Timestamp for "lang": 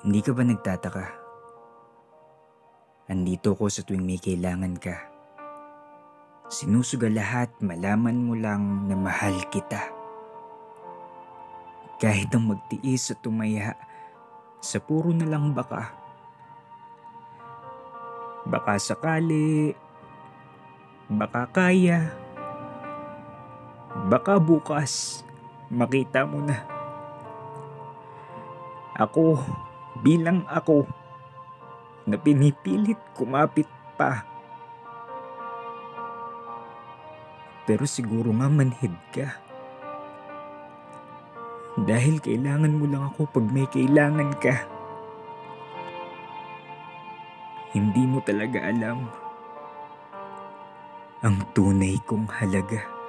8.32-8.88, 15.28-15.52, 42.90-43.08